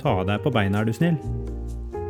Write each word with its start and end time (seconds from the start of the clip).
Ta 0.00 0.14
av 0.22 0.24
deg 0.24 0.40
på 0.40 0.50
beina, 0.54 0.80
er 0.80 0.88
du 0.88 0.94
snill. 0.96 1.18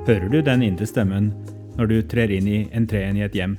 Hører 0.06 0.28
du 0.30 0.38
den 0.46 0.62
indre 0.62 0.86
stemmen 0.86 1.32
når 1.74 1.88
du 1.90 1.96
trer 2.06 2.30
inn 2.30 2.46
i 2.46 2.60
entreen 2.76 3.18
i 3.18 3.24
et 3.26 3.34
hjem? 3.34 3.56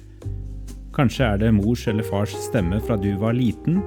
Kanskje 0.95 1.27
er 1.27 1.41
det 1.41 1.49
mors 1.55 1.83
eller 1.91 2.07
fars 2.07 2.31
stemme 2.47 2.79
fra 2.85 2.95
du 2.99 3.09
var 3.19 3.35
liten? 3.35 3.81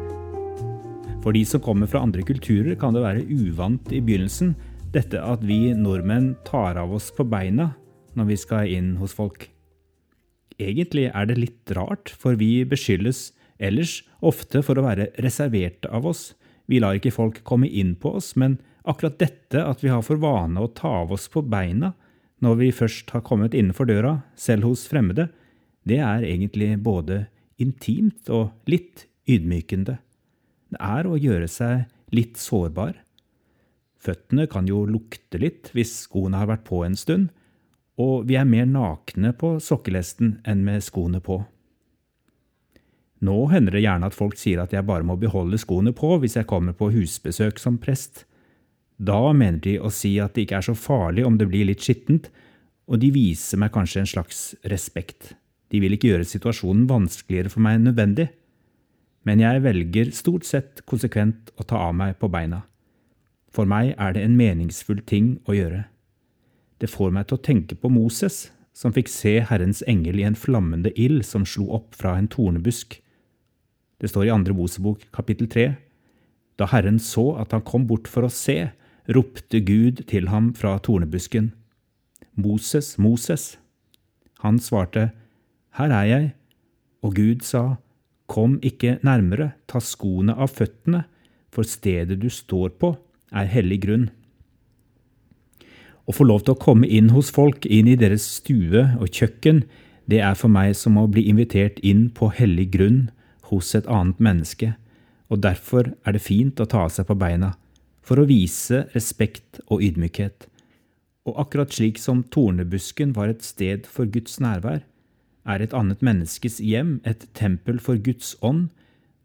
For 1.24 1.32
de 1.32 1.46
som 1.48 1.62
kommer 1.64 1.88
fra 1.88 2.02
andre 2.04 2.24
kulturer, 2.28 2.76
kan 2.76 2.92
det 2.92 3.04
være 3.04 3.24
uvant 3.24 3.88
i 3.88 4.02
begynnelsen, 4.04 4.52
dette 4.94 5.20
at 5.20 5.42
vi 5.44 5.74
nordmenn 5.76 6.34
tar 6.46 6.78
av 6.80 6.94
oss 6.94 7.10
på 7.14 7.26
beina 7.26 7.72
når 8.14 8.30
vi 8.30 8.38
skal 8.40 8.70
inn 8.70 8.94
hos 9.00 9.14
folk. 9.16 9.48
Egentlig 10.62 11.08
er 11.10 11.26
det 11.26 11.38
litt 11.40 11.72
rart, 11.74 12.12
for 12.14 12.38
vi 12.38 12.62
beskyldes 12.68 13.32
ellers 13.58 14.02
ofte 14.22 14.62
for 14.62 14.78
å 14.78 14.86
være 14.86 15.10
reserverte 15.22 15.90
av 15.90 16.06
oss. 16.06 16.32
Vi 16.70 16.78
lar 16.80 16.96
ikke 16.96 17.14
folk 17.14 17.42
komme 17.46 17.66
inn 17.66 17.96
på 17.98 18.14
oss, 18.20 18.32
men 18.38 18.60
Akkurat 18.84 19.16
dette 19.18 19.62
at 19.64 19.80
vi 19.80 19.88
har 19.88 20.02
for 20.04 20.20
vane 20.20 20.60
å 20.60 20.68
ta 20.76 20.90
av 21.04 21.14
oss 21.16 21.24
på 21.32 21.40
beina 21.40 21.94
når 22.44 22.58
vi 22.60 22.74
først 22.76 23.14
har 23.14 23.24
kommet 23.24 23.54
innenfor 23.56 23.88
døra, 23.88 24.18
selv 24.36 24.68
hos 24.68 24.84
fremmede, 24.90 25.30
det 25.88 26.02
er 26.04 26.26
egentlig 26.26 26.74
både 26.84 27.24
intimt 27.60 28.28
og 28.28 28.52
litt 28.68 29.06
ydmykende. 29.30 29.96
Det 30.74 30.80
er 30.84 31.08
å 31.08 31.16
gjøre 31.16 31.48
seg 31.48 31.86
litt 32.12 32.36
sårbar. 32.40 32.98
Føttene 34.04 34.44
kan 34.50 34.68
jo 34.68 34.82
lukte 34.84 35.40
litt 35.40 35.70
hvis 35.72 35.94
skoene 36.04 36.40
har 36.42 36.50
vært 36.50 36.66
på 36.68 36.82
en 36.84 36.96
stund, 36.98 37.30
og 38.00 38.26
vi 38.28 38.36
er 38.36 38.48
mer 38.48 38.66
nakne 38.68 39.32
på 39.38 39.56
sokkelesten 39.62 40.38
enn 40.44 40.64
med 40.66 40.84
skoene 40.84 41.22
på. 41.24 41.38
Nå 43.24 43.36
hender 43.52 43.76
det 43.76 43.84
gjerne 43.84 44.10
at 44.10 44.16
folk 44.16 44.36
sier 44.36 44.60
at 44.60 44.74
jeg 44.74 44.84
bare 44.84 45.06
må 45.06 45.16
beholde 45.16 45.60
skoene 45.60 45.94
på 45.96 46.18
hvis 46.20 46.36
jeg 46.36 46.48
kommer 46.50 46.76
på 46.76 46.90
husbesøk 46.92 47.62
som 47.62 47.78
prest. 47.80 48.26
Da 48.98 49.32
mener 49.32 49.62
de 49.64 49.78
å 49.78 49.90
si 49.94 50.16
at 50.20 50.34
det 50.34 50.44
ikke 50.44 50.58
er 50.60 50.66
så 50.68 50.74
farlig 50.76 51.24
om 51.24 51.38
det 51.40 51.48
blir 51.48 51.70
litt 51.70 51.82
skittent, 51.82 52.28
og 52.84 53.00
de 53.00 53.08
viser 53.14 53.62
meg 53.62 53.72
kanskje 53.72 54.02
en 54.02 54.10
slags 54.10 54.42
respekt. 54.68 55.32
De 55.72 55.80
vil 55.80 55.96
ikke 55.96 56.10
gjøre 56.12 56.28
situasjonen 56.28 56.84
vanskeligere 56.90 57.52
for 57.52 57.64
meg 57.64 57.78
enn 57.78 57.88
nødvendig. 57.88 58.28
Men 59.24 59.40
jeg 59.40 59.64
velger 59.64 60.12
stort 60.12 60.44
sett 60.44 60.84
konsekvent 60.84 61.54
å 61.56 61.64
ta 61.64 61.80
av 61.86 61.96
meg 61.96 62.18
på 62.20 62.28
beina. 62.28 62.60
For 63.54 63.68
meg 63.70 63.94
er 63.94 64.16
det 64.16 64.24
en 64.26 64.36
meningsfull 64.38 65.00
ting 65.06 65.36
å 65.46 65.54
gjøre. 65.54 65.84
Det 66.82 66.90
får 66.90 67.12
meg 67.14 67.28
til 67.28 67.38
å 67.38 67.44
tenke 67.46 67.78
på 67.78 67.90
Moses, 67.92 68.48
som 68.74 68.92
fikk 68.92 69.08
se 69.12 69.36
Herrens 69.46 69.84
engel 69.86 70.18
i 70.18 70.26
en 70.26 70.34
flammende 70.34 70.90
ild 70.98 71.22
som 71.26 71.46
slo 71.46 71.68
opp 71.76 71.94
fra 71.94 72.16
en 72.18 72.26
tornebusk. 72.28 72.98
Det 74.02 74.10
står 74.10 74.26
i 74.26 74.32
andre 74.34 74.56
Mosebok 74.58 75.06
kapittel 75.14 75.46
tre. 75.50 75.68
Da 76.58 76.66
Herren 76.70 76.98
så 76.98 77.36
at 77.38 77.54
han 77.54 77.62
kom 77.66 77.86
bort 77.86 78.10
for 78.10 78.26
å 78.26 78.32
se, 78.32 78.74
ropte 79.06 79.60
Gud 79.62 80.02
til 80.10 80.28
ham 80.32 80.50
fra 80.58 80.74
tornebusken. 80.82 81.52
Moses, 82.34 82.96
Moses. 82.98 83.54
Han 84.42 84.58
svarte, 84.58 85.12
Her 85.78 85.94
er 85.94 86.10
jeg. 86.10 86.28
Og 87.06 87.14
Gud 87.14 87.46
sa, 87.46 87.76
Kom 88.26 88.56
ikke 88.64 88.98
nærmere, 89.04 89.52
ta 89.68 89.78
skoene 89.84 90.34
av 90.34 90.50
føttene, 90.56 91.04
for 91.52 91.68
stedet 91.68 92.16
du 92.22 92.30
står 92.32 92.72
på, 92.80 92.94
er 93.34 93.50
hellig 93.50 93.82
grunn. 93.84 94.06
Å 96.04 96.12
få 96.12 96.26
lov 96.28 96.44
til 96.44 96.54
å 96.54 96.60
komme 96.60 96.88
inn 96.88 97.10
hos 97.14 97.32
folk, 97.32 97.64
inn 97.66 97.88
i 97.88 97.96
deres 97.96 98.26
stue 98.38 98.86
og 99.00 99.08
kjøkken, 99.08 99.62
det 100.06 100.20
er 100.20 100.36
for 100.36 100.52
meg 100.52 100.74
som 100.76 100.98
å 101.00 101.08
bli 101.08 101.24
invitert 101.30 101.78
inn 101.80 102.10
på 102.12 102.28
hellig 102.36 102.68
grunn 102.74 103.06
hos 103.48 103.72
et 103.76 103.88
annet 103.88 104.20
menneske, 104.20 104.74
og 105.32 105.40
derfor 105.44 105.94
er 106.04 106.16
det 106.16 106.24
fint 106.24 106.60
å 106.60 106.68
ta 106.68 106.84
seg 106.92 107.08
på 107.08 107.16
beina 107.16 107.54
for 108.04 108.20
å 108.20 108.28
vise 108.28 108.84
respekt 108.92 109.62
og 109.64 109.80
ydmykhet. 109.84 110.44
Og 111.24 111.38
akkurat 111.40 111.72
slik 111.72 111.96
som 112.00 112.20
tornebusken 112.28 113.14
var 113.16 113.32
et 113.32 113.44
sted 113.46 113.88
for 113.88 114.04
Guds 114.04 114.36
nærvær, 114.44 114.82
er 115.44 115.60
et 115.60 115.76
annet 115.76 116.04
menneskes 116.04 116.58
hjem 116.60 116.98
et 117.08 117.24
tempel 117.36 117.80
for 117.80 118.00
Guds 118.00 118.34
ånd 118.44 118.68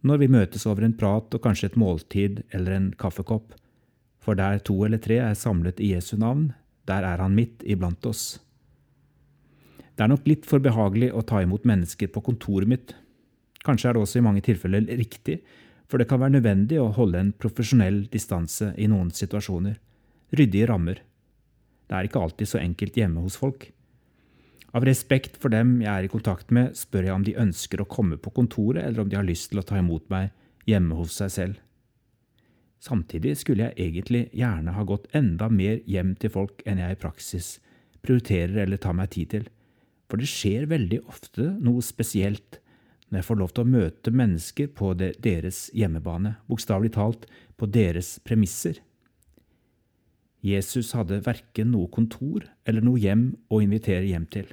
når 0.03 0.23
vi 0.23 0.31
møtes 0.31 0.65
over 0.67 0.85
en 0.87 0.95
prat 0.95 1.35
og 1.35 1.43
kanskje 1.43 1.71
et 1.71 1.79
måltid 1.79 2.43
eller 2.55 2.75
en 2.75 2.89
kaffekopp. 2.99 3.51
For 4.19 4.35
der 4.35 4.59
to 4.65 4.75
eller 4.85 4.99
tre 5.01 5.21
er 5.23 5.37
samlet 5.37 5.79
i 5.79 5.93
Jesu 5.93 6.17
navn, 6.19 6.51
der 6.87 7.05
er 7.07 7.21
han 7.23 7.35
midt 7.37 7.63
iblant 7.63 8.05
oss. 8.05 8.39
Det 9.95 10.05
er 10.05 10.11
nok 10.11 10.27
litt 10.27 10.45
for 10.47 10.63
behagelig 10.63 11.11
å 11.15 11.23
ta 11.27 11.41
imot 11.43 11.67
mennesker 11.67 12.11
på 12.11 12.23
kontoret 12.23 12.69
mitt. 12.69 12.93
Kanskje 13.65 13.89
er 13.89 13.97
det 13.97 14.03
også 14.03 14.21
i 14.21 14.25
mange 14.25 14.43
tilfeller 14.43 14.87
riktig 14.99 15.41
for 15.89 15.97
det 15.97 16.05
kan 16.09 16.21
være 16.21 16.37
nødvendig 16.37 16.77
å 16.77 16.91
holde 16.93 17.17
en 17.19 17.33
profesjonell 17.33 18.03
distanse 18.13 18.71
i 18.77 18.87
noen 18.91 19.09
situasjoner. 19.15 19.79
Ryddige 20.37 20.69
rammer. 20.69 21.01
Det 21.89 21.97
er 21.97 22.05
ikke 22.05 22.21
alltid 22.21 22.51
så 22.51 22.59
enkelt 22.61 22.97
hjemme 22.99 23.23
hos 23.25 23.39
folk. 23.41 23.71
Av 24.77 24.85
respekt 24.85 25.39
for 25.41 25.49
dem 25.49 25.79
jeg 25.81 25.89
er 25.89 26.05
i 26.05 26.11
kontakt 26.11 26.53
med, 26.53 26.77
spør 26.77 27.07
jeg 27.07 27.15
om 27.15 27.25
de 27.25 27.33
ønsker 27.41 27.81
å 27.81 27.89
komme 27.89 28.19
på 28.21 28.33
kontoret, 28.35 28.83
eller 28.85 29.01
om 29.01 29.09
de 29.09 29.17
har 29.17 29.25
lyst 29.25 29.49
til 29.49 29.63
å 29.63 29.65
ta 29.65 29.79
imot 29.81 30.05
meg 30.13 30.29
hjemme 30.69 30.93
hos 30.99 31.17
seg 31.17 31.33
selv. 31.33 31.57
Samtidig 32.79 33.35
skulle 33.41 33.69
jeg 33.69 33.89
egentlig 33.89 34.29
gjerne 34.35 34.73
ha 34.75 34.85
gått 34.87 35.09
enda 35.15 35.49
mer 35.51 35.81
hjem 35.89 36.13
til 36.19 36.31
folk 36.31 36.63
enn 36.65 36.79
jeg 36.79 36.95
i 36.95 36.99
praksis 37.01 37.57
prioriterer 38.05 38.63
eller 38.63 38.79
tar 38.79 38.95
meg 38.95 39.11
tid 39.15 39.33
til, 39.33 39.47
for 40.09 40.21
det 40.21 40.29
skjer 40.31 40.69
veldig 40.71 41.01
ofte 41.11 41.51
noe 41.59 41.83
spesielt 41.85 42.61
når 43.09 43.19
jeg 43.19 43.27
får 43.27 43.39
lov 43.41 43.51
til 43.53 43.65
å 43.65 43.73
møte 43.73 44.13
mennesker 44.13 44.69
på 44.77 44.93
deres 44.99 45.63
hjemmebane, 45.75 46.35
bokstavelig 46.47 46.93
talt 46.95 47.25
på 47.57 47.67
deres 47.73 48.17
premisser. 48.25 48.79
Jesus 50.45 50.93
hadde 50.95 51.19
verken 51.25 51.73
noe 51.73 51.89
kontor 51.91 52.45
eller 52.69 52.85
noe 52.85 53.01
hjem 53.01 53.33
å 53.51 53.59
invitere 53.65 54.07
hjem 54.07 54.29
til. 54.31 54.45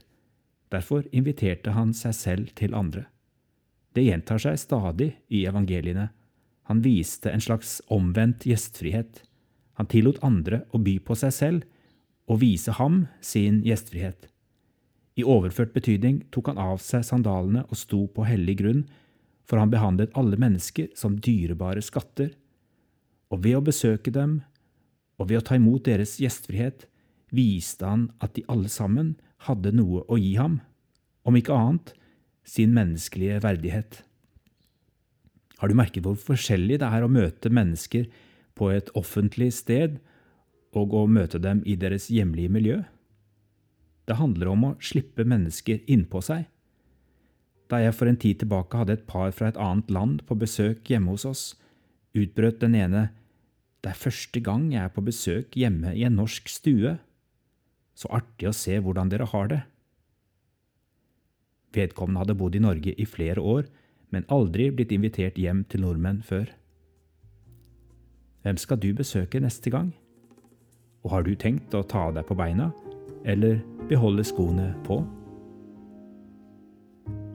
Derfor 0.73 1.05
inviterte 1.15 1.77
han 1.77 1.93
seg 1.95 2.17
selv 2.17 2.55
til 2.59 2.75
andre. 2.75 3.05
Det 3.95 4.03
gjentar 4.09 4.41
seg 4.43 4.59
stadig 4.59 5.13
i 5.33 5.45
evangeliene. 5.47 6.09
Han 6.67 6.83
viste 6.83 7.31
en 7.31 7.43
slags 7.43 7.79
omvendt 7.93 8.47
gjestfrihet. 8.47 9.23
Han 9.79 9.87
tillot 9.91 10.23
andre 10.25 10.65
å 10.75 10.81
by 10.83 10.99
på 11.05 11.15
seg 11.19 11.35
selv 11.35 11.67
og 12.27 12.41
vise 12.43 12.75
ham 12.79 13.05
sin 13.23 13.61
gjestfrihet. 13.67 14.27
I 15.17 15.25
overført 15.25 15.73
betydning 15.77 16.25
tok 16.35 16.51
han 16.51 16.61
av 16.61 16.81
seg 16.83 17.05
sandalene 17.07 17.63
og 17.71 17.79
sto 17.79 18.03
på 18.13 18.27
hellig 18.29 18.59
grunn, 18.61 18.83
for 19.47 19.63
han 19.63 19.71
behandlet 19.71 20.17
alle 20.19 20.37
mennesker 20.41 20.91
som 20.99 21.21
dyrebare 21.23 21.85
skatter, 21.85 22.35
og 23.31 23.45
ved 23.47 23.59
å 23.59 23.65
besøke 23.65 24.13
dem 24.15 24.41
og 25.17 25.31
ved 25.31 25.41
å 25.41 25.47
ta 25.47 25.57
imot 25.57 25.87
deres 25.87 26.17
gjestfrihet 26.21 26.85
viste 27.35 27.87
han 27.87 28.11
at 28.23 28.35
de 28.37 28.45
alle 28.53 28.71
sammen 28.71 29.15
hadde 29.47 29.73
noe 29.75 30.03
å 30.11 30.19
gi 30.21 30.35
ham, 30.39 30.61
om 31.27 31.39
ikke 31.39 31.55
annet 31.55 31.95
sin 32.47 32.75
menneskelige 32.77 33.41
verdighet. 33.43 34.03
Har 35.61 35.71
du 35.71 35.77
merket 35.79 36.05
hvor 36.05 36.19
forskjellig 36.21 36.81
det 36.83 36.89
er 36.89 37.05
å 37.05 37.13
møte 37.13 37.53
mennesker 37.53 38.09
på 38.57 38.71
et 38.75 38.91
offentlig 38.99 39.53
sted 39.57 39.99
og 40.77 40.93
å 40.93 41.07
møte 41.09 41.41
dem 41.41 41.63
i 41.65 41.77
deres 41.81 42.11
hjemlige 42.13 42.53
miljø? 42.53 42.83
Det 44.07 44.19
handler 44.21 44.53
om 44.53 44.67
å 44.69 44.75
slippe 44.85 45.25
mennesker 45.27 45.81
innpå 45.91 46.21
seg. 46.23 46.45
Da 47.67 47.81
jeg 47.83 47.97
for 47.99 48.07
en 48.07 48.19
tid 48.21 48.43
tilbake 48.43 48.79
hadde 48.79 48.99
et 48.99 49.07
par 49.09 49.33
fra 49.35 49.49
et 49.51 49.59
annet 49.59 49.89
land 49.91 50.21
på 50.29 50.37
besøk 50.39 50.87
hjemme 50.93 51.17
hos 51.17 51.25
oss, 51.27 51.47
utbrøt 52.15 52.61
den 52.63 52.77
ene 52.79 53.09
det 53.87 53.93
er 53.93 54.03
første 54.03 54.41
gang 54.43 54.65
jeg 54.73 54.83
er 54.83 54.91
på 54.91 55.05
besøk 55.07 55.55
hjemme 55.55 55.93
i 55.95 56.03
en 56.09 56.17
norsk 56.19 56.49
stue. 56.51 56.97
Så 57.95 58.11
artig 58.11 58.49
å 58.51 58.57
se 58.57 58.75
hvordan 58.83 59.13
dere 59.13 59.29
har 59.31 59.51
det. 59.53 59.61
Vedkommende 61.77 62.25
hadde 62.25 62.35
bodd 62.41 62.57
i 62.59 62.63
Norge 62.65 62.95
i 62.99 63.07
flere 63.07 63.39
år, 63.39 63.69
men 64.11 64.27
aldri 64.33 64.71
blitt 64.71 64.93
invitert 64.95 65.39
hjem 65.41 65.65
til 65.71 65.83
nordmenn 65.83 66.23
før. 66.23 66.51
Hvem 68.47 68.59
skal 68.63 68.79
du 68.79 68.93
besøke 68.95 69.41
neste 69.43 69.71
gang? 69.71 69.95
Og 71.03 71.11
har 71.11 71.27
du 71.27 71.35
tenkt 71.35 71.75
å 71.75 71.87
ta 71.87 72.09
deg 72.15 72.27
på 72.27 72.39
beina? 72.39 72.71
eller 73.27 73.59
beholde 73.89 74.25
skoene 74.25 74.71
på. 74.87 75.03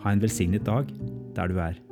Ha 0.01 0.11
en 0.11 0.21
velsignet 0.23 0.65
dag 0.65 0.87
der 1.35 1.47
du 1.47 1.59
er. 1.59 1.90